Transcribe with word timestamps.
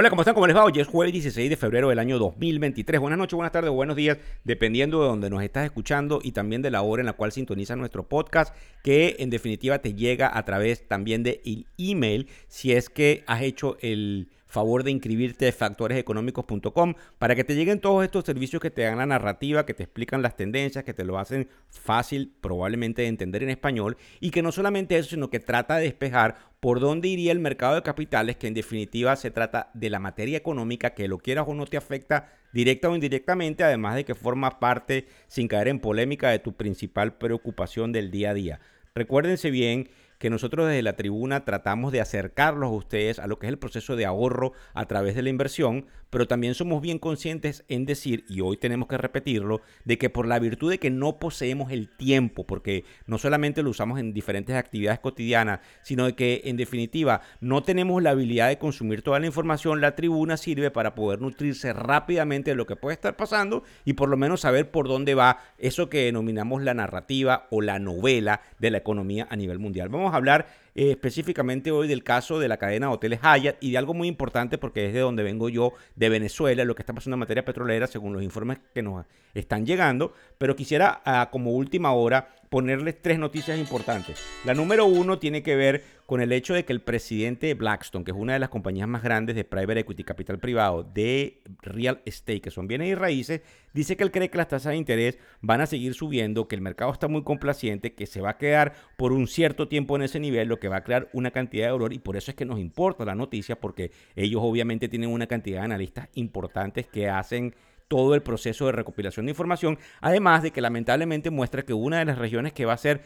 Hola, 0.00 0.10
¿cómo 0.10 0.22
están? 0.22 0.34
¿Cómo 0.34 0.46
les 0.46 0.54
va? 0.54 0.64
Hoy 0.64 0.74
es 0.76 0.86
jueves 0.86 1.12
16 1.12 1.50
de 1.50 1.56
febrero 1.56 1.88
del 1.88 1.98
año 1.98 2.20
2023. 2.20 3.00
Buenas 3.00 3.18
noches, 3.18 3.34
buenas 3.34 3.50
tardes, 3.50 3.72
buenos 3.72 3.96
días, 3.96 4.16
dependiendo 4.44 5.02
de 5.02 5.08
donde 5.08 5.28
nos 5.28 5.42
estás 5.42 5.64
escuchando 5.64 6.20
y 6.22 6.30
también 6.30 6.62
de 6.62 6.70
la 6.70 6.82
hora 6.82 7.02
en 7.02 7.06
la 7.06 7.14
cual 7.14 7.32
sintoniza 7.32 7.74
nuestro 7.74 8.08
podcast, 8.08 8.54
que 8.84 9.16
en 9.18 9.28
definitiva 9.28 9.80
te 9.80 9.94
llega 9.94 10.30
a 10.38 10.44
través 10.44 10.86
también 10.86 11.24
de 11.24 11.42
email 11.78 12.28
si 12.46 12.74
es 12.74 12.90
que 12.90 13.24
has 13.26 13.42
hecho 13.42 13.76
el 13.80 14.28
favor 14.48 14.82
de 14.82 14.90
inscribirte 14.90 15.48
a 15.48 15.52
factoreseconómicos.com 15.52 16.94
para 17.18 17.36
que 17.36 17.44
te 17.44 17.54
lleguen 17.54 17.80
todos 17.80 18.04
estos 18.04 18.24
servicios 18.24 18.60
que 18.60 18.70
te 18.70 18.82
dan 18.82 18.98
la 18.98 19.06
narrativa, 19.06 19.64
que 19.64 19.74
te 19.74 19.84
explican 19.84 20.22
las 20.22 20.36
tendencias, 20.36 20.84
que 20.84 20.94
te 20.94 21.04
lo 21.04 21.18
hacen 21.18 21.48
fácil 21.68 22.34
probablemente 22.40 23.02
de 23.02 23.08
entender 23.08 23.42
en 23.42 23.50
español 23.50 23.96
y 24.20 24.30
que 24.30 24.42
no 24.42 24.50
solamente 24.50 24.96
eso, 24.96 25.10
sino 25.10 25.30
que 25.30 25.38
trata 25.38 25.76
de 25.76 25.84
despejar 25.84 26.36
por 26.60 26.80
dónde 26.80 27.08
iría 27.08 27.30
el 27.30 27.38
mercado 27.38 27.76
de 27.76 27.82
capitales, 27.82 28.36
que 28.36 28.48
en 28.48 28.54
definitiva 28.54 29.14
se 29.16 29.30
trata 29.30 29.70
de 29.74 29.90
la 29.90 30.00
materia 30.00 30.38
económica 30.38 30.90
que 30.90 31.06
lo 31.06 31.18
quieras 31.18 31.44
o 31.46 31.54
no 31.54 31.66
te 31.66 31.76
afecta 31.76 32.32
directa 32.52 32.88
o 32.88 32.94
indirectamente, 32.94 33.62
además 33.62 33.94
de 33.94 34.04
que 34.04 34.14
forma 34.14 34.58
parte, 34.58 35.06
sin 35.28 35.46
caer 35.46 35.68
en 35.68 35.78
polémica, 35.78 36.30
de 36.30 36.38
tu 36.38 36.54
principal 36.54 37.16
preocupación 37.16 37.92
del 37.92 38.10
día 38.10 38.30
a 38.30 38.34
día. 38.34 38.60
Recuérdense 38.94 39.50
bien 39.50 39.90
que 40.18 40.30
nosotros 40.30 40.66
desde 40.66 40.82
la 40.82 40.96
tribuna 40.96 41.44
tratamos 41.44 41.92
de 41.92 42.00
acercarlos 42.00 42.68
a 42.68 42.74
ustedes 42.74 43.18
a 43.18 43.26
lo 43.26 43.38
que 43.38 43.46
es 43.46 43.52
el 43.52 43.58
proceso 43.58 43.96
de 43.96 44.06
ahorro 44.06 44.52
a 44.74 44.86
través 44.86 45.14
de 45.14 45.22
la 45.22 45.30
inversión, 45.30 45.86
pero 46.10 46.26
también 46.26 46.54
somos 46.54 46.82
bien 46.82 46.98
conscientes 46.98 47.64
en 47.68 47.84
decir, 47.84 48.24
y 48.28 48.40
hoy 48.40 48.56
tenemos 48.56 48.88
que 48.88 48.98
repetirlo, 48.98 49.60
de 49.84 49.98
que 49.98 50.10
por 50.10 50.26
la 50.26 50.38
virtud 50.38 50.70
de 50.70 50.78
que 50.78 50.90
no 50.90 51.18
poseemos 51.18 51.70
el 51.70 51.88
tiempo, 51.96 52.46
porque 52.46 52.84
no 53.06 53.18
solamente 53.18 53.62
lo 53.62 53.70
usamos 53.70 54.00
en 54.00 54.12
diferentes 54.12 54.56
actividades 54.56 55.00
cotidianas, 55.00 55.60
sino 55.82 56.06
de 56.06 56.14
que 56.14 56.42
en 56.44 56.56
definitiva 56.56 57.20
no 57.40 57.62
tenemos 57.62 58.02
la 58.02 58.10
habilidad 58.10 58.48
de 58.48 58.58
consumir 58.58 59.02
toda 59.02 59.20
la 59.20 59.26
información, 59.26 59.80
la 59.80 59.94
tribuna 59.94 60.36
sirve 60.36 60.70
para 60.70 60.94
poder 60.94 61.20
nutrirse 61.20 61.72
rápidamente 61.72 62.50
de 62.50 62.56
lo 62.56 62.66
que 62.66 62.76
puede 62.76 62.94
estar 62.94 63.16
pasando 63.16 63.62
y 63.84 63.92
por 63.94 64.08
lo 64.08 64.16
menos 64.16 64.40
saber 64.40 64.70
por 64.70 64.88
dónde 64.88 65.14
va 65.14 65.38
eso 65.58 65.88
que 65.88 66.04
denominamos 66.04 66.62
la 66.62 66.74
narrativa 66.74 67.46
o 67.50 67.60
la 67.60 67.78
novela 67.78 68.40
de 68.58 68.70
la 68.70 68.78
economía 68.78 69.26
a 69.30 69.36
nivel 69.36 69.58
mundial. 69.58 69.88
Vamos 69.88 70.07
a 70.12 70.16
hablar 70.16 70.46
eh, 70.78 70.92
específicamente 70.92 71.72
hoy 71.72 71.88
del 71.88 72.04
caso 72.04 72.38
de 72.38 72.46
la 72.46 72.56
cadena 72.56 72.86
de 72.86 72.92
hoteles 72.92 73.18
Hyatt 73.20 73.56
y 73.58 73.72
de 73.72 73.78
algo 73.78 73.94
muy 73.94 74.06
importante 74.06 74.58
porque 74.58 74.86
es 74.86 74.94
de 74.94 75.00
donde 75.00 75.24
vengo 75.24 75.48
yo, 75.48 75.72
de 75.96 76.08
Venezuela, 76.08 76.64
lo 76.64 76.76
que 76.76 76.82
está 76.82 76.92
pasando 76.92 77.16
en 77.16 77.18
materia 77.18 77.44
petrolera 77.44 77.88
según 77.88 78.12
los 78.12 78.22
informes 78.22 78.60
que 78.72 78.80
nos 78.80 79.04
están 79.34 79.66
llegando. 79.66 80.12
Pero 80.38 80.54
quisiera 80.54 81.02
ah, 81.04 81.30
como 81.32 81.50
última 81.50 81.90
hora 81.94 82.28
ponerles 82.48 83.02
tres 83.02 83.18
noticias 83.18 83.58
importantes. 83.58 84.22
La 84.44 84.54
número 84.54 84.86
uno 84.86 85.18
tiene 85.18 85.42
que 85.42 85.56
ver 85.56 85.82
con 86.06 86.22
el 86.22 86.32
hecho 86.32 86.54
de 86.54 86.64
que 86.64 86.72
el 86.72 86.80
presidente 86.80 87.48
de 87.48 87.54
Blackstone, 87.54 88.04
que 88.04 88.12
es 88.12 88.16
una 88.16 88.32
de 88.32 88.38
las 88.38 88.48
compañías 88.48 88.88
más 88.88 89.02
grandes 89.02 89.36
de 89.36 89.44
private 89.44 89.80
equity, 89.80 90.04
capital 90.04 90.38
privado, 90.38 90.82
de 90.82 91.42
real 91.60 92.00
estate, 92.06 92.40
que 92.40 92.50
son 92.50 92.66
bienes 92.66 92.88
y 92.88 92.94
raíces, 92.94 93.42
dice 93.74 93.96
que 93.96 94.04
él 94.04 94.10
cree 94.10 94.30
que 94.30 94.38
las 94.38 94.48
tasas 94.48 94.70
de 94.70 94.78
interés 94.78 95.18
van 95.42 95.60
a 95.60 95.66
seguir 95.66 95.92
subiendo, 95.92 96.48
que 96.48 96.54
el 96.54 96.62
mercado 96.62 96.92
está 96.92 97.08
muy 97.08 97.24
complaciente, 97.24 97.92
que 97.92 98.06
se 98.06 98.22
va 98.22 98.30
a 98.30 98.38
quedar 98.38 98.72
por 98.96 99.12
un 99.12 99.26
cierto 99.26 99.68
tiempo 99.68 99.96
en 99.96 100.02
ese 100.02 100.18
nivel, 100.18 100.48
lo 100.48 100.58
que 100.58 100.67
va 100.68 100.78
a 100.78 100.84
crear 100.84 101.08
una 101.12 101.30
cantidad 101.30 101.66
de 101.66 101.72
dolor 101.72 101.92
y 101.92 101.98
por 101.98 102.16
eso 102.16 102.30
es 102.30 102.36
que 102.36 102.44
nos 102.44 102.58
importa 102.58 103.04
la 103.04 103.14
noticia, 103.14 103.60
porque 103.60 103.90
ellos 104.16 104.40
obviamente 104.44 104.88
tienen 104.88 105.10
una 105.10 105.26
cantidad 105.26 105.60
de 105.60 105.64
analistas 105.64 106.08
importantes 106.14 106.86
que 106.86 107.08
hacen 107.08 107.54
todo 107.88 108.14
el 108.14 108.22
proceso 108.22 108.66
de 108.66 108.72
recopilación 108.72 109.26
de 109.26 109.30
información, 109.30 109.78
además 110.00 110.42
de 110.42 110.50
que 110.50 110.60
lamentablemente 110.60 111.30
muestra 111.30 111.64
que 111.64 111.72
una 111.72 111.98
de 111.98 112.04
las 112.04 112.18
regiones 112.18 112.52
que 112.52 112.66
va 112.66 112.74
a 112.74 112.78
ser 112.78 113.02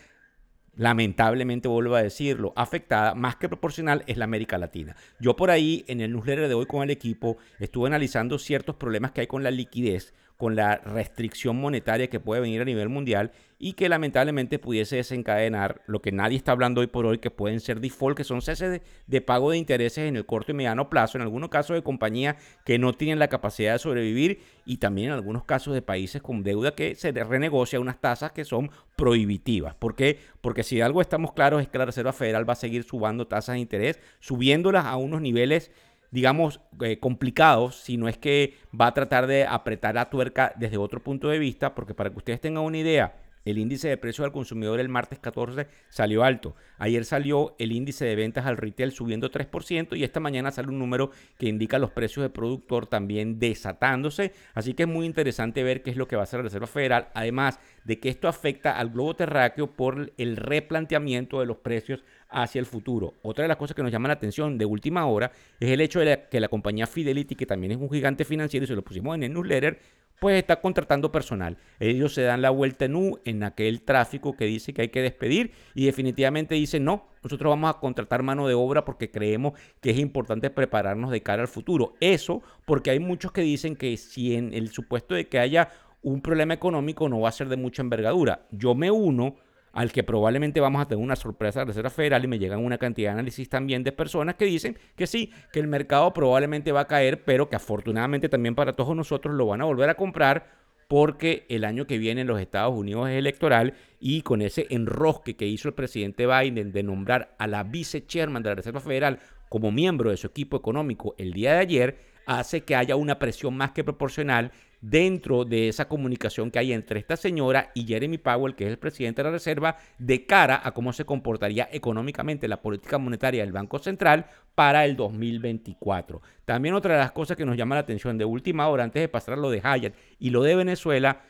lamentablemente 0.75 1.69
vuelvo 1.69 1.95
a 1.95 2.03
decirlo, 2.03 2.53
afectada 2.57 3.15
más 3.15 3.37
que 3.37 3.49
proporcional 3.49 4.05
es 4.07 4.17
la 4.17 4.25
América 4.25 4.59
Latina. 4.59 4.97
Yo 5.21 5.37
por 5.37 5.51
ahí 5.51 5.85
en 5.87 6.01
el 6.01 6.13
newsletter 6.13 6.49
de 6.49 6.55
hoy 6.55 6.67
con 6.67 6.83
el 6.83 6.91
equipo 6.91 7.37
estuve 7.61 7.89
analizando 7.89 8.39
ciertos 8.39 8.77
problemas 8.77 9.13
que 9.13 9.21
hay 9.23 9.27
con 9.27 9.43
la 9.43 9.51
liquidez 9.51 10.15
con 10.37 10.57
la 10.57 10.77
restricción 10.77 11.61
monetaria 11.61 12.09
que 12.09 12.21
puede 12.21 12.41
venir 12.41 12.61
a 12.61 12.65
nivel 12.65 12.89
mundial 12.89 13.33
y 13.65 13.75
que 13.75 13.89
lamentablemente 13.89 14.59
pudiese 14.59 14.97
desencadenar 14.97 15.83
lo 15.87 16.03
que 16.03 16.11
nadie 16.11 16.37
está 16.37 16.51
hablando 16.51 16.81
hoy 16.81 16.89
por 16.89 17.07
hoy, 17.07 17.19
que 17.19 17.31
pueden 17.31 17.61
ser 17.61 17.79
default, 17.79 18.17
que 18.17 18.25
son 18.25 18.43
ceses 18.43 18.83
de, 19.07 19.21
pago 19.21 19.53
de 19.53 19.59
intereses 19.59 20.09
en 20.09 20.17
el 20.17 20.27
corto 20.27 20.51
y 20.51 20.55
mediano 20.55 20.91
plazo, 20.91 21.17
en 21.17 21.23
algunos 21.23 21.49
casos 21.49 21.77
de 21.77 21.83
compañías 21.85 22.35
que 22.65 22.77
no 22.81 22.93
tienen 22.93 23.21
la 23.21 23.29
capacidad 23.29 23.75
de 23.75 23.79
sobrevivir 23.79 24.41
y 24.67 24.79
también 24.79 25.09
en 25.09 25.13
algunos 25.15 25.45
casos 25.45 25.75
de 25.75 25.83
países 25.83 26.21
con 26.21 26.43
deuda 26.43 26.75
que 26.75 26.97
se 26.97 27.13
renegocia 27.13 27.79
unas 27.79 28.01
tasas 28.01 28.33
que 28.33 28.45
son 28.45 28.73
prohibitivas. 28.97 29.77
¿Por 29.77 29.95
qué? 29.95 30.19
Porque 30.41 30.65
si 30.65 30.81
algo 30.81 31.01
estamos 31.01 31.33
claros 31.33 31.63
es 31.63 31.69
que 31.69 31.79
la 31.79 31.87
Reserva 31.87 32.13
Federal 32.13 32.49
va 32.49 32.55
a 32.55 32.57
seguir 32.57 32.83
subando 32.83 33.29
tasas 33.29 33.55
de 33.55 33.61
interés, 33.61 34.01
subiéndolas 34.19 34.87
a 34.87 34.97
unos 34.97 35.21
niveles 35.21 35.71
digamos, 36.13 36.61
eh, 36.83 37.01
complicados, 37.01 37.77
si 37.77 37.97
no 37.97 38.07
es 38.07 38.19
que 38.19 38.55
va 38.79 38.87
a 38.87 38.95
tratar 38.95 39.27
de 39.27 39.45
apretar 39.45 39.97
la 39.97 40.11
tuerca 40.11 40.53
desde 40.57 40.77
otro 40.77 41.03
punto 41.03 41.29
de 41.29 41.39
vista, 41.39 41.75
porque 41.75 41.95
para 41.95 42.11
que 42.11 42.19
ustedes 42.19 42.41
tengan 42.41 42.63
una 42.63 42.79
idea, 42.79 43.17
el 43.45 43.59
índice 43.59 43.89
de 43.89 43.97
precios 43.97 44.25
al 44.25 44.33
consumidor 44.33 44.81
el 44.81 44.89
martes 44.89 45.19
14 45.19 45.67
salió 45.89 46.25
alto. 46.25 46.55
Ayer 46.79 47.05
salió 47.05 47.55
el 47.59 47.73
índice 47.73 48.05
de 48.05 48.17
ventas 48.17 48.47
al 48.47 48.57
retail 48.57 48.93
subiendo 48.93 49.31
3% 49.31 49.97
y 49.97 50.05
esta 50.05 50.21
mañana 50.21 50.51
sale 50.51 50.69
un 50.69 50.79
número 50.79 51.11
que 51.39 51.47
indica 51.47 51.79
los 51.79 51.91
precios 51.91 52.23
de 52.23 52.31
productor 52.31 52.87
también 52.87 53.39
desatándose. 53.39 54.33
Así 54.55 54.75
que 54.75 54.85
es 54.85 54.89
muy 54.89 55.07
interesante 55.07 55.63
ver 55.63 55.83
qué 55.83 55.91
es 55.91 55.97
lo 55.97 56.09
que 56.09 56.17
va 56.17 56.23
a 56.23 56.25
hacer 56.25 56.41
la 56.41 56.45
Reserva 56.45 56.67
Federal. 56.67 57.09
Además 57.15 57.59
de 57.85 57.99
que 57.99 58.09
esto 58.09 58.29
afecta 58.29 58.79
al 58.79 58.91
globo 58.91 59.15
terráqueo 59.15 59.73
por 59.73 60.13
el 60.17 60.37
replanteamiento 60.37 61.41
de 61.41 61.47
los 61.47 61.59
precios 61.59 62.05
hacia 62.29 62.59
el 62.59 62.67
futuro. 62.67 63.15
Otra 63.23 63.43
de 63.43 63.49
las 63.49 63.57
cosas 63.57 63.77
que 63.77 63.83
nos 63.83 63.93
llama 63.93 64.09
la 64.09 64.15
atención 64.15 64.57
de 64.59 64.65
última 64.65 65.07
hora 65.07 65.33
es 65.61 65.71
el 65.71 65.81
hecho 65.81 66.01
de 66.01 66.25
que 66.31 66.41
la 66.41 66.49
compañía 66.49 66.87
Fidelity, 66.87 67.35
que 67.35 67.47
también 67.47 67.73
es 67.73 67.79
un 67.79 67.91
gigante 67.91 68.25
financiero 68.25 68.65
y 68.65 68.67
se 68.67 68.75
lo 68.75 68.83
pusimos 68.83 69.15
en 69.15 69.25
el 69.25 69.33
newsletter, 69.33 69.79
pues 70.23 70.39
está 70.39 70.61
contratando 70.61 71.11
personal. 71.11 71.59
Ellos 71.81 72.15
se 72.15 72.23
dan 72.23 72.43
la 72.43 72.51
vuelta 72.51 72.85
en 72.85 72.95
U 72.95 73.19
en 73.25 73.43
aquel 73.43 73.83
tráfico 73.83 74.37
que 74.37 74.45
dice 74.45 74.73
que 74.73 74.83
hay 74.83 74.89
que 74.89 75.03
despedir 75.03 75.51
y 75.75 75.87
definitivamente 75.87 76.55
dicen 76.55 76.85
no, 76.85 77.09
nosotros 77.25 77.51
vamos 77.51 77.75
a 77.75 77.81
contratar 77.81 78.23
mano 78.23 78.47
de 78.47 78.55
obra 78.55 78.85
porque 78.85 79.11
creemos 79.11 79.55
que 79.81 79.91
es 79.91 79.99
importante 79.99 80.49
prepararnos 80.49 81.11
de 81.11 81.25
cara 81.25 81.43
al 81.43 81.49
futuro. 81.49 81.95
Eso 81.99 82.41
porque 82.65 82.91
hay 82.91 83.01
muchos 83.01 83.33
que 83.33 83.41
dicen 83.41 83.75
que 83.75 83.97
si 83.97 84.37
en 84.37 84.55
el 84.55 84.71
supuesto 84.71 85.17
de 85.17 85.27
que 85.27 85.41
haya 85.41 85.71
un 86.03 86.21
problema 86.21 86.55
económico 86.55 87.09
no 87.09 87.19
va 87.19 87.29
a 87.29 87.33
ser 87.33 87.49
de 87.49 87.57
mucha 87.57 87.83
envergadura. 87.83 88.47
Yo 88.53 88.77
me 88.77 88.93
uno 88.93 89.35
al 89.73 89.93
que 89.93 90.03
probablemente 90.03 90.61
vamos 90.61 90.83
a 90.83 90.87
tener 90.87 91.03
una 91.03 91.17
sorpresa 91.17 91.61
de 91.61 91.67
la 91.67 91.69
Reserva 91.69 91.91
Federal 91.91 92.25
y 92.25 92.29
me 92.29 92.39
llegan 92.39 92.65
una 92.65 92.79
cantidad 92.79 93.11
de 93.11 93.15
análisis 93.15 93.49
también 93.49 93.83
de 93.83 93.93
personas 93.93 94.35
que 94.35 94.45
dicen 94.45 94.79
que 94.97 95.07
sí, 95.07 95.33
que 95.53 95.61
el 95.61 95.69
mercado 95.69 96.13
probablemente 96.13 96.73
va 96.73 96.81
a 96.81 96.87
caer, 96.87 97.25
pero 97.25 97.49
que 97.49 97.57
afortunadamente 97.57 98.29
también 98.29 98.55
para 98.55 98.75
todos 98.75 98.95
nosotros 98.95 99.35
lo 99.35 99.47
van 99.47 99.61
a 99.61 99.65
volver 99.65 99.89
a 99.89 99.95
comprar 99.95 100.63
porque 100.89 101.47
el 101.49 101.65
año 101.65 101.87
que 101.87 101.97
viene 101.97 102.21
en 102.21 102.27
los 102.27 102.39
Estados 102.39 102.75
Unidos 102.77 103.09
es 103.09 103.17
electoral 103.17 103.73
y 103.99 104.21
con 104.21 104.43
ese 104.43 104.67
enrosque 104.69 105.37
que 105.37 105.47
hizo 105.47 105.69
el 105.69 105.75
presidente 105.75 106.27
Biden 106.27 106.71
de 106.71 106.83
nombrar 106.83 107.35
a 107.39 107.47
la 107.47 107.63
vice 107.63 108.05
chairman 108.05 108.43
de 108.43 108.51
la 108.51 108.57
Reserva 108.57 108.81
Federal 108.81 109.19
como 109.49 109.71
miembro 109.71 110.11
de 110.11 110.19
su 110.19 110.27
equipo 110.27 110.57
económico 110.57 111.15
el 111.17 111.33
día 111.33 111.55
de 111.55 111.61
ayer, 111.61 111.99
hace 112.27 112.63
que 112.63 112.77
haya 112.77 112.97
una 112.97 113.19
presión 113.19 113.57
más 113.57 113.73
que 113.73 113.85
proporcional 113.85 114.53
dentro 114.83 115.45
de 115.45 115.69
esa 115.69 115.89
comunicación 115.89 116.51
que 116.51 116.59
hay 116.59 116.73
entre 116.73 117.01
esta 117.01 117.17
señora 117.17 117.71
y 117.73 117.87
Jeremy 117.87 118.19
Powell, 118.19 118.55
que 118.55 118.65
es 118.65 118.71
el 118.71 118.79
presidente 118.79 119.23
de 119.23 119.29
la 119.29 119.33
Reserva, 119.33 119.79
de 119.99 120.27
cara 120.27 120.61
a 120.63 120.73
cómo 120.73 120.93
se 120.93 121.07
comportaría 121.07 121.69
económicamente 121.73 122.49
la 122.49 122.61
política 122.61 122.99
monetaria 122.99 123.43
del 123.43 123.53
Banco 123.53 123.79
Central 123.79 124.27
para 124.55 124.85
el 124.85 124.97
2024. 124.97 126.21
También 126.45 126.75
otra 126.75 126.95
de 126.95 127.01
las 127.01 127.13
cosas 127.13 127.37
que 127.37 127.47
nos 127.47 127.57
llama 127.57 127.77
la 127.77 127.83
atención 127.83 128.19
de 128.19 128.25
última 128.25 128.69
hora, 128.69 128.85
antes 128.85 129.01
de 129.01 129.09
pasar 129.09 129.35
a 129.35 129.39
lo 129.39 129.51
de 129.51 129.61
Hyatt 129.61 129.95
y 130.19 130.31
lo 130.31 130.43
de 130.43 130.57
Venezuela, 130.57 131.23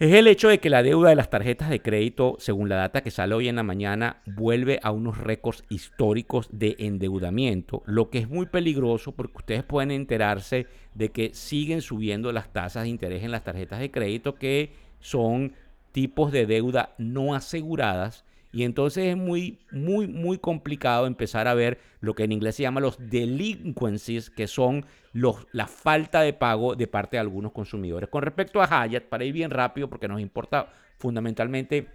es 0.00 0.14
el 0.14 0.28
hecho 0.28 0.48
de 0.48 0.60
que 0.60 0.70
la 0.70 0.82
deuda 0.82 1.10
de 1.10 1.14
las 1.14 1.28
tarjetas 1.28 1.68
de 1.68 1.82
crédito, 1.82 2.36
según 2.38 2.70
la 2.70 2.76
data 2.76 3.02
que 3.02 3.10
sale 3.10 3.34
hoy 3.34 3.48
en 3.48 3.56
la 3.56 3.62
mañana, 3.62 4.22
vuelve 4.24 4.80
a 4.82 4.92
unos 4.92 5.18
récords 5.18 5.62
históricos 5.68 6.48
de 6.50 6.74
endeudamiento, 6.78 7.82
lo 7.84 8.08
que 8.08 8.16
es 8.16 8.26
muy 8.26 8.46
peligroso 8.46 9.12
porque 9.12 9.36
ustedes 9.36 9.62
pueden 9.62 9.90
enterarse 9.90 10.66
de 10.94 11.10
que 11.10 11.34
siguen 11.34 11.82
subiendo 11.82 12.32
las 12.32 12.50
tasas 12.50 12.84
de 12.84 12.88
interés 12.88 13.24
en 13.24 13.30
las 13.30 13.44
tarjetas 13.44 13.78
de 13.78 13.90
crédito 13.90 14.36
que 14.36 14.72
son 15.00 15.52
tipos 15.92 16.32
de 16.32 16.46
deuda 16.46 16.94
no 16.96 17.34
aseguradas 17.34 18.24
y 18.52 18.64
entonces 18.64 19.06
es 19.06 19.16
muy, 19.16 19.60
muy, 19.70 20.08
muy 20.08 20.38
complicado 20.38 21.06
empezar 21.06 21.46
a 21.46 21.54
ver 21.54 21.78
lo 22.00 22.14
que 22.14 22.24
en 22.24 22.32
inglés 22.32 22.56
se 22.56 22.62
llama 22.62 22.80
los 22.80 22.98
delinquencies, 22.98 24.28
que 24.30 24.48
son 24.48 24.86
los, 25.12 25.46
la 25.52 25.66
falta 25.66 26.22
de 26.22 26.32
pago 26.32 26.74
de 26.74 26.88
parte 26.88 27.16
de 27.16 27.20
algunos 27.20 27.52
consumidores. 27.52 28.08
Con 28.10 28.22
respecto 28.22 28.60
a 28.60 28.66
Hyatt, 28.66 29.04
para 29.04 29.24
ir 29.24 29.32
bien 29.32 29.50
rápido, 29.50 29.88
porque 29.88 30.08
nos 30.08 30.20
importa 30.20 30.72
fundamentalmente 30.98 31.88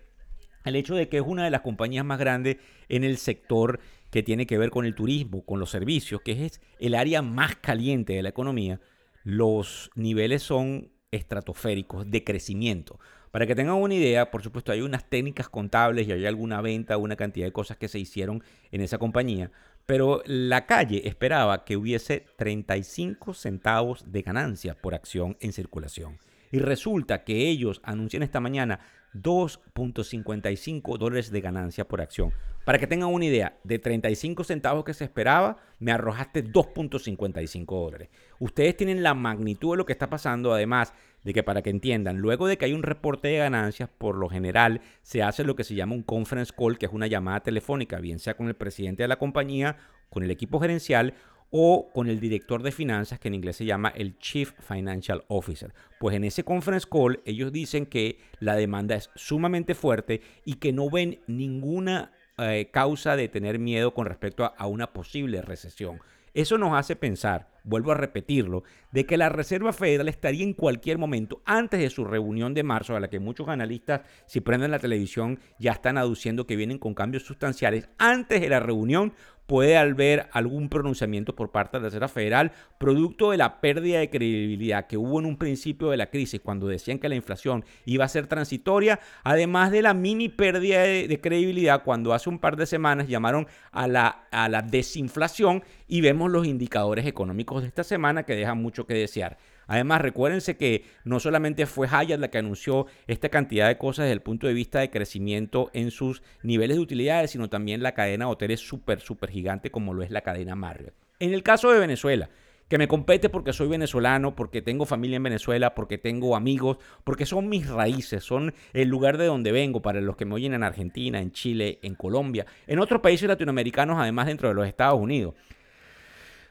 al 0.63 0.75
hecho 0.75 0.95
de 0.95 1.09
que 1.09 1.17
es 1.17 1.23
una 1.25 1.43
de 1.43 1.51
las 1.51 1.61
compañías 1.61 2.05
más 2.05 2.19
grandes 2.19 2.57
en 2.89 3.03
el 3.03 3.17
sector 3.17 3.79
que 4.09 4.23
tiene 4.23 4.47
que 4.47 4.57
ver 4.57 4.69
con 4.69 4.85
el 4.85 4.95
turismo, 4.95 5.45
con 5.45 5.59
los 5.59 5.69
servicios, 5.69 6.21
que 6.21 6.45
es 6.45 6.61
el 6.79 6.95
área 6.95 7.21
más 7.21 7.57
caliente 7.57 8.13
de 8.13 8.23
la 8.23 8.29
economía, 8.29 8.79
los 9.23 9.91
niveles 9.95 10.41
son 10.41 10.89
estratosféricos 11.15 12.09
de 12.09 12.23
crecimiento. 12.23 12.99
Para 13.31 13.47
que 13.47 13.55
tengan 13.55 13.75
una 13.75 13.95
idea, 13.95 14.31
por 14.31 14.43
supuesto, 14.43 14.71
hay 14.71 14.81
unas 14.81 15.09
técnicas 15.09 15.49
contables 15.49 16.07
y 16.07 16.11
hay 16.11 16.25
alguna 16.25 16.61
venta, 16.61 16.97
una 16.97 17.15
cantidad 17.15 17.45
de 17.45 17.51
cosas 17.51 17.77
que 17.77 17.87
se 17.87 17.99
hicieron 17.99 18.43
en 18.71 18.81
esa 18.81 18.97
compañía, 18.97 19.51
pero 19.85 20.21
la 20.25 20.65
calle 20.65 21.07
esperaba 21.07 21.65
que 21.65 21.77
hubiese 21.77 22.25
35 22.37 23.33
centavos 23.33 24.11
de 24.11 24.21
ganancia 24.21 24.75
por 24.75 24.95
acción 24.95 25.37
en 25.41 25.51
circulación. 25.51 26.17
Y 26.55 26.59
resulta 26.59 27.25
que 27.25 27.49
ellos 27.49 27.81
anuncian 27.83 28.23
esta 28.23 28.39
mañana 28.39 28.79
2.55 29.13 30.97
dólares 30.97 31.29
de 31.29 31.41
ganancia 31.41 31.85
por 31.85 31.99
acción. 31.99 32.31
Para 32.63 32.79
que 32.79 32.87
tengan 32.87 33.13
una 33.13 33.25
idea, 33.25 33.59
de 33.65 33.77
35 33.77 34.45
centavos 34.45 34.85
que 34.85 34.93
se 34.93 35.03
esperaba, 35.03 35.57
me 35.79 35.91
arrojaste 35.91 36.45
2.55 36.45 37.65
dólares. 37.65 38.07
Ustedes 38.39 38.77
tienen 38.77 39.03
la 39.03 39.13
magnitud 39.13 39.71
de 39.71 39.77
lo 39.79 39.85
que 39.85 39.91
está 39.91 40.09
pasando, 40.09 40.53
además 40.53 40.93
de 41.25 41.33
que 41.33 41.43
para 41.43 41.61
que 41.61 41.71
entiendan, 41.71 42.19
luego 42.19 42.47
de 42.47 42.57
que 42.57 42.63
hay 42.63 42.73
un 42.73 42.83
reporte 42.83 43.27
de 43.27 43.39
ganancias, 43.39 43.89
por 43.89 44.15
lo 44.15 44.29
general 44.29 44.79
se 45.01 45.23
hace 45.23 45.43
lo 45.43 45.57
que 45.57 45.65
se 45.65 45.75
llama 45.75 45.93
un 45.93 46.03
conference 46.03 46.53
call, 46.57 46.77
que 46.77 46.85
es 46.85 46.93
una 46.93 47.07
llamada 47.07 47.41
telefónica, 47.41 47.99
bien 47.99 48.19
sea 48.19 48.37
con 48.37 48.47
el 48.47 48.55
presidente 48.55 49.03
de 49.03 49.09
la 49.09 49.19
compañía, 49.19 49.75
con 50.09 50.23
el 50.23 50.31
equipo 50.31 50.61
gerencial 50.61 51.15
o 51.57 51.89
con 51.93 52.09
el 52.09 52.19
director 52.19 52.63
de 52.63 52.73
finanzas, 52.73 53.17
que 53.17 53.29
en 53.29 53.33
inglés 53.33 53.55
se 53.55 53.63
llama 53.63 53.87
el 53.95 54.17
Chief 54.17 54.51
Financial 54.59 55.23
Officer. 55.29 55.73
Pues 56.01 56.13
en 56.13 56.25
ese 56.25 56.43
conference 56.43 56.85
call 56.85 57.21
ellos 57.23 57.53
dicen 57.53 57.85
que 57.85 58.19
la 58.41 58.57
demanda 58.57 58.95
es 58.95 59.09
sumamente 59.15 59.73
fuerte 59.73 60.19
y 60.43 60.55
que 60.55 60.73
no 60.73 60.89
ven 60.89 61.21
ninguna 61.27 62.11
eh, 62.37 62.67
causa 62.73 63.15
de 63.15 63.29
tener 63.29 63.57
miedo 63.57 63.93
con 63.93 64.05
respecto 64.05 64.53
a, 64.57 64.67
una 64.67 64.91
posible 64.91 65.41
recesión. 65.41 66.01
Eso 66.33 66.57
nos 66.57 66.77
hace 66.77 66.97
pensar, 66.97 67.47
vuelvo 67.63 67.93
a 67.93 67.95
repetirlo, 67.95 68.63
de 68.91 69.05
que 69.05 69.15
la 69.15 69.29
Reserva 69.29 69.71
Federal 69.71 70.09
estaría 70.09 70.43
en 70.43 70.51
cualquier 70.51 70.97
momento, 70.97 71.41
antes 71.45 71.79
de 71.79 71.89
su 71.89 72.03
reunión 72.03 72.53
de 72.53 72.63
marzo, 72.63 72.93
a 72.93 72.99
la 72.99 73.09
que 73.09 73.21
muchos 73.21 73.47
analistas, 73.47 74.01
si 74.25 74.41
prenden 74.41 74.71
la 74.71 74.79
televisión, 74.79 75.39
ya 75.57 75.71
están 75.71 75.97
aduciendo 75.97 76.45
que 76.45 76.57
vienen 76.57 76.79
con 76.79 76.93
cambios 76.93 77.23
sustanciales, 77.23 77.87
antes 77.97 78.41
de 78.41 78.49
la 78.49 78.59
reunión 78.59 79.13
puede 79.45 79.77
haber 79.77 80.27
algún 80.31 80.69
pronunciamiento 80.69 81.35
por 81.35 81.51
parte 81.51 81.77
de 81.77 81.81
la 81.81 81.87
Reserva 81.87 82.07
Federal, 82.07 82.51
producto 82.77 83.31
de 83.31 83.37
la 83.37 83.61
pérdida 83.61 83.99
de 83.99 84.09
credibilidad 84.09 84.87
que 84.87 84.97
hubo 84.97 85.19
en 85.19 85.25
un 85.25 85.37
principio 85.37 85.89
de 85.89 85.97
la 85.97 86.09
crisis, 86.09 86.41
cuando 86.41 86.67
decían 86.67 86.99
que 86.99 87.09
la 87.09 87.15
inflación 87.15 87.65
iba 87.85 88.05
a 88.05 88.09
ser 88.09 88.27
transitoria, 88.27 88.99
además 89.23 89.71
de 89.71 89.81
la 89.81 89.93
mini 89.93 90.29
pérdida 90.29 90.81
de, 90.81 91.19
credibilidad 91.21 91.83
cuando 91.83 92.13
hace 92.13 92.29
un 92.29 92.39
par 92.39 92.55
de 92.55 92.65
semanas 92.65 93.07
llamaron 93.07 93.47
a 93.71 93.87
la, 93.87 94.27
a 94.31 94.49
la 94.49 94.61
desinflación 94.61 95.63
y 95.87 96.01
vemos 96.01 96.31
los 96.31 96.45
indicadores 96.45 97.05
económicos 97.05 97.61
de 97.61 97.67
esta 97.67 97.83
semana 97.83 98.23
que 98.23 98.35
dejan 98.35 98.61
mucho 98.61 98.85
que 98.85 98.93
desear. 98.93 99.37
Además, 99.67 100.01
recuérdense 100.01 100.57
que 100.57 100.85
no 101.03 101.19
solamente 101.19 101.65
fue 101.65 101.87
Hyatt 101.87 102.19
la 102.19 102.29
que 102.29 102.37
anunció 102.37 102.87
esta 103.07 103.29
cantidad 103.29 103.67
de 103.67 103.77
cosas 103.77 104.03
desde 104.03 104.13
el 104.13 104.21
punto 104.21 104.47
de 104.47 104.53
vista 104.53 104.79
de 104.79 104.89
crecimiento 104.89 105.69
en 105.73 105.91
sus 105.91 106.21
niveles 106.43 106.77
de 106.77 106.83
utilidades, 106.83 107.31
sino 107.31 107.49
también 107.49 107.83
la 107.83 107.93
cadena 107.93 108.25
de 108.25 108.31
hoteles 108.31 108.59
súper, 108.59 108.99
súper 108.99 109.29
gigante 109.29 109.71
como 109.71 109.93
lo 109.93 110.03
es 110.03 110.11
la 110.11 110.21
cadena 110.21 110.55
Marriott. 110.55 110.93
En 111.19 111.33
el 111.33 111.43
caso 111.43 111.71
de 111.71 111.79
Venezuela, 111.79 112.29
que 112.67 112.77
me 112.77 112.87
compete 112.87 113.29
porque 113.29 113.53
soy 113.53 113.67
venezolano, 113.67 114.35
porque 114.35 114.61
tengo 114.61 114.85
familia 114.85 115.17
en 115.17 115.23
Venezuela, 115.23 115.75
porque 115.75 115.97
tengo 115.97 116.35
amigos, 116.35 116.77
porque 117.03 117.25
son 117.25 117.47
mis 117.47 117.69
raíces, 117.69 118.23
son 118.23 118.53
el 118.73 118.89
lugar 118.89 119.17
de 119.17 119.25
donde 119.25 119.51
vengo 119.51 119.81
para 119.81 120.01
los 120.01 120.15
que 120.15 120.25
me 120.25 120.33
oyen 120.33 120.53
en 120.53 120.63
Argentina, 120.63 121.19
en 121.19 121.31
Chile, 121.31 121.79
en 121.83 121.95
Colombia, 121.95 122.45
en 122.65 122.79
otros 122.79 123.01
países 123.01 123.27
latinoamericanos, 123.27 123.97
además 123.99 124.27
dentro 124.27 124.49
de 124.49 124.55
los 124.55 124.67
Estados 124.67 124.99
Unidos. 124.99 125.35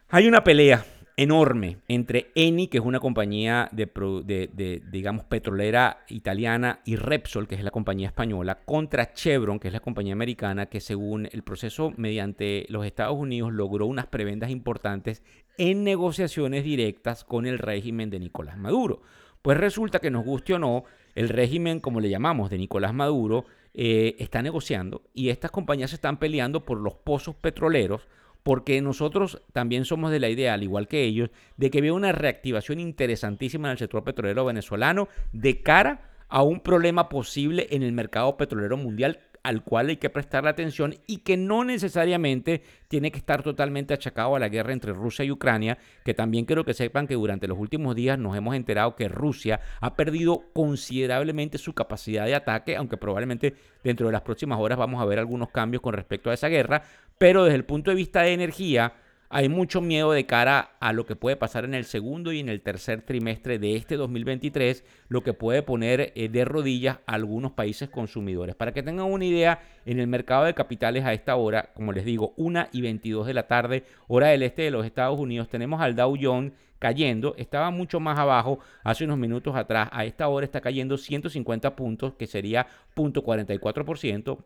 Hay 0.08 0.28
una 0.28 0.44
pelea 0.44 0.84
enorme 1.16 1.78
entre 1.88 2.30
Eni, 2.34 2.66
que 2.66 2.78
es 2.78 2.84
una 2.84 3.00
compañía 3.00 3.68
de, 3.72 4.82
digamos, 4.90 5.24
petrolera 5.24 6.04
italiana, 6.08 6.80
y 6.84 6.96
Repsol, 6.96 7.46
que 7.46 7.54
es 7.54 7.62
la 7.62 7.70
compañía 7.70 8.08
española, 8.08 8.60
contra 8.64 9.12
Chevron, 9.12 9.60
que 9.60 9.68
es 9.68 9.74
la 9.74 9.80
compañía 9.80 10.12
americana, 10.12 10.66
que 10.66 10.80
según 10.80 11.28
el 11.30 11.42
proceso 11.42 11.92
mediante 11.96 12.66
los 12.68 12.84
Estados 12.84 13.16
Unidos 13.16 13.52
logró 13.52 13.86
unas 13.86 14.06
prebendas 14.06 14.50
importantes 14.50 15.22
en 15.56 15.84
negociaciones 15.84 16.64
directas 16.64 17.24
con 17.24 17.46
el 17.46 17.58
régimen 17.58 18.10
de 18.10 18.18
Nicolás 18.18 18.58
Maduro. 18.58 19.02
Pues 19.42 19.58
resulta 19.58 20.00
que 20.00 20.10
nos 20.10 20.24
guste 20.24 20.54
o 20.54 20.58
no, 20.58 20.84
el 21.14 21.28
régimen, 21.28 21.78
como 21.78 22.00
le 22.00 22.08
llamamos, 22.08 22.50
de 22.50 22.58
Nicolás 22.58 22.94
Maduro, 22.94 23.44
eh, 23.74 24.16
está 24.18 24.40
negociando 24.40 25.02
y 25.14 25.28
estas 25.28 25.50
compañías 25.50 25.92
están 25.92 26.18
peleando 26.18 26.64
por 26.64 26.80
los 26.80 26.94
pozos 26.94 27.34
petroleros 27.34 28.08
porque 28.44 28.80
nosotros 28.82 29.42
también 29.52 29.86
somos 29.86 30.12
de 30.12 30.20
la 30.20 30.28
idea, 30.28 30.54
al 30.54 30.62
igual 30.62 30.86
que 30.86 31.02
ellos, 31.02 31.30
de 31.56 31.70
que 31.70 31.80
veo 31.80 31.94
una 31.94 32.12
reactivación 32.12 32.78
interesantísima 32.78 33.68
en 33.68 33.72
el 33.72 33.78
sector 33.78 34.04
petrolero 34.04 34.44
venezolano 34.44 35.08
de 35.32 35.62
cara 35.62 36.10
a 36.28 36.42
un 36.42 36.60
problema 36.60 37.08
posible 37.08 37.66
en 37.70 37.82
el 37.82 37.92
mercado 37.92 38.36
petrolero 38.36 38.76
mundial 38.76 39.18
al 39.44 39.62
cual 39.62 39.90
hay 39.90 39.98
que 39.98 40.10
prestar 40.10 40.48
atención 40.48 40.96
y 41.06 41.18
que 41.18 41.36
no 41.36 41.64
necesariamente 41.64 42.62
tiene 42.88 43.12
que 43.12 43.18
estar 43.18 43.42
totalmente 43.42 43.92
achacado 43.92 44.34
a 44.34 44.38
la 44.38 44.48
guerra 44.48 44.72
entre 44.72 44.92
Rusia 44.92 45.24
y 45.24 45.30
Ucrania, 45.30 45.78
que 46.04 46.14
también 46.14 46.46
quiero 46.46 46.64
que 46.64 46.74
sepan 46.74 47.06
que 47.06 47.14
durante 47.14 47.46
los 47.46 47.58
últimos 47.58 47.94
días 47.94 48.18
nos 48.18 48.36
hemos 48.36 48.56
enterado 48.56 48.96
que 48.96 49.06
Rusia 49.08 49.60
ha 49.80 49.94
perdido 49.94 50.44
considerablemente 50.54 51.58
su 51.58 51.74
capacidad 51.74 52.24
de 52.24 52.34
ataque, 52.34 52.74
aunque 52.74 52.96
probablemente 52.96 53.54
dentro 53.84 54.06
de 54.06 54.12
las 54.12 54.22
próximas 54.22 54.58
horas 54.58 54.78
vamos 54.78 55.00
a 55.00 55.04
ver 55.04 55.18
algunos 55.18 55.50
cambios 55.50 55.82
con 55.82 55.92
respecto 55.92 56.30
a 56.30 56.34
esa 56.34 56.48
guerra, 56.48 56.82
pero 57.18 57.44
desde 57.44 57.56
el 57.56 57.64
punto 57.64 57.90
de 57.90 57.96
vista 57.96 58.22
de 58.22 58.32
energía, 58.32 58.94
hay 59.34 59.48
mucho 59.48 59.80
miedo 59.80 60.12
de 60.12 60.26
cara 60.26 60.76
a 60.78 60.92
lo 60.92 61.06
que 61.06 61.16
puede 61.16 61.34
pasar 61.34 61.64
en 61.64 61.74
el 61.74 61.86
segundo 61.86 62.32
y 62.32 62.38
en 62.38 62.48
el 62.48 62.60
tercer 62.60 63.02
trimestre 63.02 63.58
de 63.58 63.74
este 63.74 63.96
2023, 63.96 64.84
lo 65.08 65.24
que 65.24 65.32
puede 65.32 65.64
poner 65.64 66.12
eh, 66.14 66.28
de 66.28 66.44
rodillas 66.44 66.98
a 67.04 67.14
algunos 67.14 67.50
países 67.50 67.90
consumidores. 67.90 68.54
Para 68.54 68.72
que 68.72 68.84
tengan 68.84 69.10
una 69.10 69.24
idea, 69.24 69.60
en 69.86 69.98
el 69.98 70.06
mercado 70.06 70.44
de 70.44 70.54
capitales 70.54 71.04
a 71.04 71.12
esta 71.12 71.34
hora, 71.34 71.70
como 71.74 71.92
les 71.92 72.04
digo, 72.04 72.32
1 72.36 72.68
y 72.70 72.80
22 72.82 73.26
de 73.26 73.34
la 73.34 73.48
tarde, 73.48 73.82
hora 74.06 74.28
del 74.28 74.44
este 74.44 74.62
de 74.62 74.70
los 74.70 74.86
Estados 74.86 75.18
Unidos, 75.18 75.48
tenemos 75.48 75.80
al 75.80 75.96
Dow 75.96 76.16
Jones 76.16 76.52
cayendo, 76.78 77.34
estaba 77.36 77.72
mucho 77.72 77.98
más 77.98 78.16
abajo 78.16 78.60
hace 78.84 79.04
unos 79.04 79.18
minutos 79.18 79.56
atrás, 79.56 79.88
a 79.90 80.04
esta 80.04 80.28
hora 80.28 80.46
está 80.46 80.60
cayendo 80.60 80.96
150 80.96 81.74
puntos, 81.74 82.14
que 82.14 82.28
sería 82.28 82.68
0.44%. 82.94 84.38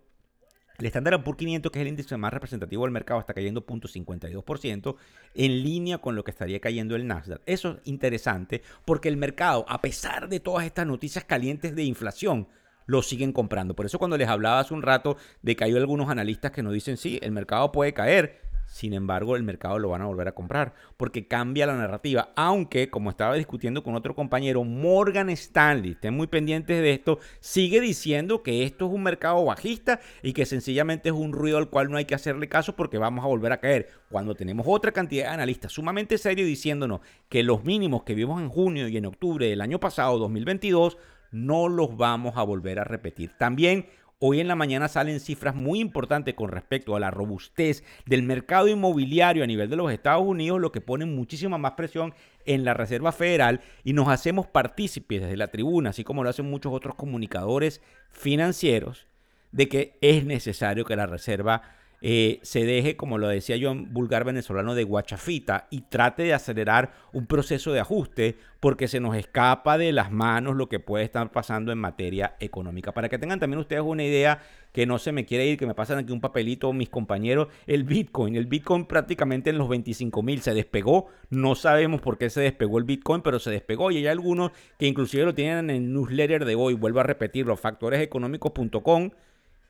El 0.78 0.86
Standard 0.86 1.24
Poor's 1.24 1.38
500, 1.38 1.72
que 1.72 1.80
es 1.80 1.82
el 1.82 1.88
índice 1.88 2.16
más 2.16 2.32
representativo 2.32 2.84
del 2.84 2.92
mercado, 2.92 3.18
está 3.18 3.34
cayendo 3.34 3.66
0.52%, 3.66 4.94
en 5.34 5.62
línea 5.64 5.98
con 5.98 6.14
lo 6.14 6.22
que 6.22 6.30
estaría 6.30 6.60
cayendo 6.60 6.94
el 6.94 7.04
Nasdaq. 7.08 7.42
Eso 7.46 7.70
es 7.72 7.76
interesante 7.82 8.62
porque 8.84 9.08
el 9.08 9.16
mercado, 9.16 9.66
a 9.68 9.80
pesar 9.80 10.28
de 10.28 10.38
todas 10.38 10.64
estas 10.64 10.86
noticias 10.86 11.24
calientes 11.24 11.74
de 11.74 11.82
inflación, 11.82 12.46
lo 12.86 13.02
siguen 13.02 13.32
comprando. 13.32 13.74
Por 13.74 13.86
eso 13.86 13.98
cuando 13.98 14.16
les 14.16 14.28
hablaba 14.28 14.60
hace 14.60 14.72
un 14.72 14.82
rato 14.82 15.16
de 15.42 15.56
que 15.56 15.64
hay 15.64 15.76
algunos 15.76 16.10
analistas 16.10 16.52
que 16.52 16.62
nos 16.62 16.72
dicen, 16.72 16.96
sí, 16.96 17.18
el 17.22 17.32
mercado 17.32 17.72
puede 17.72 17.92
caer, 17.92 18.40
sin 18.68 18.92
embargo, 18.92 19.34
el 19.34 19.42
mercado 19.42 19.78
lo 19.78 19.88
van 19.88 20.02
a 20.02 20.06
volver 20.06 20.28
a 20.28 20.34
comprar 20.34 20.74
porque 20.98 21.26
cambia 21.26 21.66
la 21.66 21.74
narrativa. 21.74 22.32
Aunque, 22.36 22.90
como 22.90 23.08
estaba 23.08 23.34
discutiendo 23.34 23.82
con 23.82 23.94
otro 23.94 24.14
compañero, 24.14 24.62
Morgan 24.62 25.30
Stanley, 25.30 25.92
estén 25.92 26.14
muy 26.14 26.26
pendientes 26.26 26.80
de 26.80 26.92
esto, 26.92 27.18
sigue 27.40 27.80
diciendo 27.80 28.42
que 28.42 28.64
esto 28.64 28.86
es 28.86 28.92
un 28.92 29.02
mercado 29.02 29.42
bajista 29.44 30.00
y 30.22 30.34
que 30.34 30.44
sencillamente 30.44 31.08
es 31.08 31.14
un 31.14 31.32
ruido 31.32 31.56
al 31.56 31.70
cual 31.70 31.90
no 31.90 31.96
hay 31.96 32.04
que 32.04 32.14
hacerle 32.14 32.48
caso 32.48 32.76
porque 32.76 32.98
vamos 32.98 33.24
a 33.24 33.28
volver 33.28 33.52
a 33.52 33.60
caer. 33.60 33.88
Cuando 34.10 34.34
tenemos 34.34 34.66
otra 34.68 34.92
cantidad 34.92 35.28
de 35.28 35.34
analistas 35.34 35.72
sumamente 35.72 36.18
serios 36.18 36.46
diciéndonos 36.46 37.00
que 37.30 37.42
los 37.42 37.64
mínimos 37.64 38.02
que 38.02 38.14
vimos 38.14 38.40
en 38.42 38.50
junio 38.50 38.86
y 38.88 38.98
en 38.98 39.06
octubre 39.06 39.48
del 39.48 39.62
año 39.62 39.80
pasado, 39.80 40.18
2022, 40.18 40.98
no 41.30 41.68
los 41.68 41.96
vamos 41.96 42.36
a 42.36 42.42
volver 42.42 42.80
a 42.80 42.84
repetir. 42.84 43.32
También 43.38 43.86
Hoy 44.20 44.40
en 44.40 44.48
la 44.48 44.56
mañana 44.56 44.88
salen 44.88 45.20
cifras 45.20 45.54
muy 45.54 45.78
importantes 45.78 46.34
con 46.34 46.50
respecto 46.50 46.96
a 46.96 47.00
la 47.00 47.12
robustez 47.12 47.84
del 48.04 48.24
mercado 48.24 48.66
inmobiliario 48.66 49.44
a 49.44 49.46
nivel 49.46 49.70
de 49.70 49.76
los 49.76 49.92
Estados 49.92 50.26
Unidos, 50.26 50.60
lo 50.60 50.72
que 50.72 50.80
pone 50.80 51.06
muchísima 51.06 51.56
más 51.56 51.74
presión 51.74 52.12
en 52.44 52.64
la 52.64 52.74
Reserva 52.74 53.12
Federal 53.12 53.60
y 53.84 53.92
nos 53.92 54.08
hacemos 54.08 54.48
partícipes 54.48 55.20
desde 55.20 55.36
la 55.36 55.52
tribuna, 55.52 55.90
así 55.90 56.02
como 56.02 56.24
lo 56.24 56.30
hacen 56.30 56.50
muchos 56.50 56.72
otros 56.72 56.96
comunicadores 56.96 57.80
financieros, 58.10 59.06
de 59.52 59.68
que 59.68 59.96
es 60.00 60.24
necesario 60.24 60.84
que 60.84 60.96
la 60.96 61.06
Reserva 61.06 61.62
eh, 62.00 62.38
se 62.42 62.64
deje, 62.64 62.96
como 62.96 63.18
lo 63.18 63.28
decía 63.28 63.56
yo 63.56 63.70
en 63.70 63.92
vulgar 63.92 64.24
venezolano, 64.24 64.74
de 64.74 64.84
guachafita 64.84 65.66
y 65.70 65.82
trate 65.82 66.22
de 66.22 66.34
acelerar 66.34 66.92
un 67.12 67.26
proceso 67.26 67.72
de 67.72 67.80
ajuste 67.80 68.36
porque 68.60 68.88
se 68.88 69.00
nos 69.00 69.16
escapa 69.16 69.78
de 69.78 69.92
las 69.92 70.10
manos 70.10 70.56
lo 70.56 70.68
que 70.68 70.80
puede 70.80 71.04
estar 71.04 71.30
pasando 71.32 71.72
en 71.72 71.78
materia 71.78 72.36
económica. 72.40 72.92
Para 72.92 73.08
que 73.08 73.18
tengan 73.18 73.40
también 73.40 73.60
ustedes 73.60 73.82
una 73.82 74.04
idea 74.04 74.40
que 74.72 74.86
no 74.86 74.98
se 74.98 75.12
me 75.12 75.24
quiere 75.24 75.46
ir, 75.46 75.58
que 75.58 75.66
me 75.66 75.74
pasan 75.74 75.98
aquí 75.98 76.12
un 76.12 76.20
papelito 76.20 76.72
mis 76.72 76.88
compañeros, 76.88 77.48
el 77.66 77.84
Bitcoin, 77.84 78.36
el 78.36 78.46
Bitcoin 78.46 78.84
prácticamente 78.84 79.50
en 79.50 79.58
los 79.58 79.68
25 79.68 80.22
mil 80.22 80.40
se 80.40 80.54
despegó, 80.54 81.06
no 81.30 81.54
sabemos 81.54 82.00
por 82.00 82.18
qué 82.18 82.30
se 82.30 82.40
despegó 82.40 82.78
el 82.78 82.84
Bitcoin, 82.84 83.22
pero 83.22 83.38
se 83.38 83.50
despegó. 83.50 83.90
Y 83.90 83.98
hay 83.98 84.06
algunos 84.06 84.52
que 84.78 84.86
inclusive 84.86 85.24
lo 85.24 85.34
tienen 85.34 85.70
en 85.70 85.70
el 85.70 85.92
newsletter 85.92 86.44
de 86.44 86.54
hoy, 86.54 86.74
vuelvo 86.74 87.00
a 87.00 87.04
repetirlo, 87.04 87.56
factoreseconómicos.com 87.56 89.10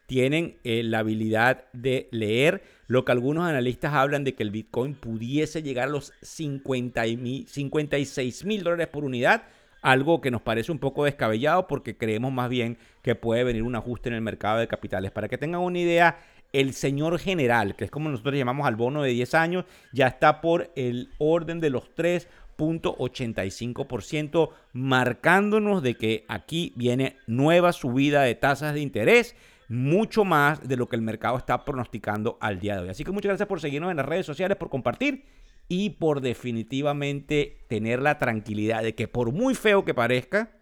tienen 0.09 0.57
eh, 0.65 0.83
la 0.83 0.99
habilidad 1.01 1.65
de 1.75 2.09
leer 2.13 2.63
lo 2.87 3.05
que 3.05 3.13
algunos 3.13 3.47
analistas 3.47 3.93
hablan 3.93 4.25
de 4.25 4.35
que 4.35 4.43
el 4.43 4.51
Bitcoin 4.51 4.95
pudiese 4.95 5.63
llegar 5.63 5.89
a 5.89 5.91
los 5.91 6.15
50 6.23 7.03
56 7.47 8.47
mil 8.47 8.65
dólares 8.65 8.87
por 8.87 9.05
unidad, 9.05 9.43
algo 9.83 10.23
que 10.23 10.31
nos 10.31 10.41
parece 10.41 10.73
un 10.73 10.79
poco 10.79 11.05
descabellado 11.05 11.67
porque 11.67 11.99
creemos 11.99 12.33
más 12.33 12.49
bien 12.49 12.79
que 13.03 13.17
puede 13.17 13.45
venir 13.45 13.63
un 13.63 13.77
ajuste 13.77 14.09
en 14.09 14.15
el 14.15 14.23
mercado 14.23 14.61
de 14.61 14.67
capitales. 14.67 15.11
Para 15.11 15.29
que 15.29 15.37
tengan 15.37 15.61
una 15.61 15.79
idea, 15.79 16.19
el 16.55 16.73
señor 16.73 17.19
general, 17.19 17.77
que 17.77 17.85
es 17.85 17.91
como 17.91 18.09
nosotros 18.09 18.35
llamamos 18.35 18.67
al 18.67 18.77
bono 18.77 19.03
de 19.03 19.11
10 19.11 19.35
años, 19.35 19.67
ya 19.93 20.07
está 20.07 20.41
por 20.41 20.73
el 20.75 21.11
orden 21.19 21.61
de 21.61 21.69
los 21.69 21.95
3.85%, 21.95 24.53
marcándonos 24.73 25.83
de 25.83 25.97
que 25.97 26.25
aquí 26.29 26.73
viene 26.77 27.17
nueva 27.27 27.75
subida 27.75 28.23
de 28.23 28.37
tasas 28.37 28.73
de 28.73 28.81
interés 28.81 29.37
mucho 29.69 30.25
más 30.25 30.67
de 30.67 30.77
lo 30.77 30.89
que 30.89 30.97
el 30.97 31.03
mercado 31.03 31.37
está 31.37 31.65
pronosticando 31.65 32.39
al 32.41 32.59
día 32.59 32.77
de 32.77 32.83
hoy. 32.83 32.89
Así 32.89 33.05
que 33.05 33.13
muchas 33.13 33.31
gracias 33.31 33.49
por 33.49 33.61
seguirnos 33.61 33.91
en 33.91 33.99
las 33.99 34.07
redes 34.07 34.27
sociales, 34.27 34.57
por 34.57 34.71
compartir 34.71 35.25
y 35.69 35.91
por 35.91 36.21
definitivamente 36.21 37.67
tener 37.69 38.01
la 38.01 38.19
tranquilidad 38.19 38.83
de 38.83 38.95
que 38.95 39.09
por 39.09 39.33
muy 39.33 39.55
feo 39.55 39.85
que 39.85 39.95
parezca, 39.95 40.53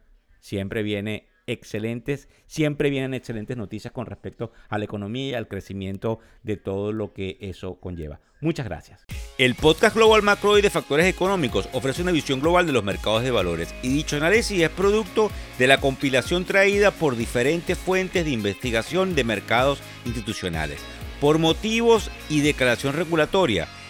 siempre 0.41 0.83
viene 0.83 1.29
excelentes, 1.47 2.29
siempre 2.47 2.91
vienen 2.91 3.15
excelentes 3.15 3.57
noticias 3.57 3.93
con 3.93 4.07
respecto 4.07 4.53
a 4.69 4.79
la 4.79 4.85
economía 4.85 5.31
y 5.31 5.35
al 5.35 5.49
crecimiento 5.49 6.19
de 6.43 6.57
todo 6.57 6.93
lo 6.93 7.13
que 7.13 7.39
eso 7.41 7.81
conlleva. 7.81 8.21
Muchas 8.41 8.67
gracias. 8.67 9.05
El 9.39 9.55
podcast 9.55 9.97
Global 9.97 10.23
Macro 10.23 10.59
y 10.59 10.63
de 10.63 10.71
Factores 10.71 11.07
Económicos 11.07 11.69
ofrece 11.73 12.03
una 12.03 12.13
visión 12.13 12.41
global 12.41 12.67
de 12.67 12.73
los 12.73 12.85
mercados 12.85 13.23
de 13.23 13.31
valores 13.31 13.75
y 13.83 13.89
dicho 13.89 14.17
análisis 14.17 14.61
es 14.61 14.71
producto 14.71 15.31
de 15.59 15.67
la 15.67 15.79
compilación 15.79 16.45
traída 16.45 16.91
por 16.91 17.17
diferentes 17.17 17.79
fuentes 17.79 18.25
de 18.25 18.31
investigación 18.31 19.15
de 19.15 19.25
mercados 19.25 19.81
institucionales. 20.05 20.81
Por 21.21 21.39
motivos 21.39 22.11
y 22.29 22.41
declaración 22.43 22.95
regulatoria, 22.95 23.69